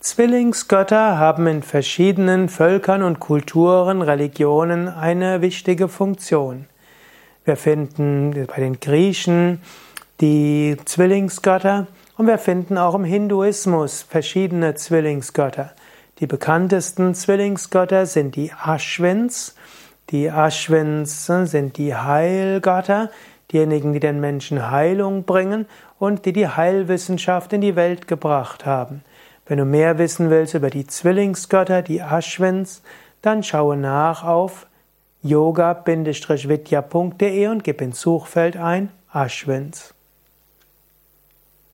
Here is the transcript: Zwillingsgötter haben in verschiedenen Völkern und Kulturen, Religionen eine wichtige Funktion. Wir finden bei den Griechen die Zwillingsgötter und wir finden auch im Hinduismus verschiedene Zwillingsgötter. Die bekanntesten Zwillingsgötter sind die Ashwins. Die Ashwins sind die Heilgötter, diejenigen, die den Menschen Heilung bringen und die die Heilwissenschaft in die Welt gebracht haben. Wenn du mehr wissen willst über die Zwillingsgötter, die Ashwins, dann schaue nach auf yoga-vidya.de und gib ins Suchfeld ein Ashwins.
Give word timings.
Zwillingsgötter 0.00 1.18
haben 1.18 1.48
in 1.48 1.64
verschiedenen 1.64 2.48
Völkern 2.48 3.02
und 3.02 3.18
Kulturen, 3.18 4.00
Religionen 4.00 4.86
eine 4.86 5.40
wichtige 5.42 5.88
Funktion. 5.88 6.66
Wir 7.44 7.56
finden 7.56 8.46
bei 8.46 8.60
den 8.60 8.78
Griechen 8.78 9.60
die 10.20 10.76
Zwillingsgötter 10.84 11.88
und 12.16 12.28
wir 12.28 12.38
finden 12.38 12.78
auch 12.78 12.94
im 12.94 13.02
Hinduismus 13.02 14.02
verschiedene 14.02 14.76
Zwillingsgötter. 14.76 15.72
Die 16.20 16.28
bekanntesten 16.28 17.16
Zwillingsgötter 17.16 18.06
sind 18.06 18.36
die 18.36 18.52
Ashwins. 18.52 19.56
Die 20.10 20.26
Ashwins 20.26 21.26
sind 21.26 21.76
die 21.76 21.96
Heilgötter, 21.96 23.10
diejenigen, 23.50 23.94
die 23.94 24.00
den 24.00 24.20
Menschen 24.20 24.70
Heilung 24.70 25.24
bringen 25.24 25.66
und 25.98 26.24
die 26.24 26.32
die 26.32 26.46
Heilwissenschaft 26.46 27.52
in 27.52 27.62
die 27.62 27.74
Welt 27.74 28.06
gebracht 28.06 28.64
haben. 28.64 29.02
Wenn 29.48 29.58
du 29.58 29.64
mehr 29.64 29.98
wissen 29.98 30.30
willst 30.30 30.54
über 30.54 30.70
die 30.70 30.86
Zwillingsgötter, 30.86 31.82
die 31.82 31.98
Ashwins, 32.00 32.82
dann 33.22 33.42
schaue 33.42 33.76
nach 33.76 34.22
auf 34.22 34.68
yoga-vidya.de 35.22 35.96
und 37.48 37.64
gib 37.64 37.80
ins 37.80 38.00
Suchfeld 38.00 38.56
ein 38.58 38.90
Ashwins. 39.12 39.94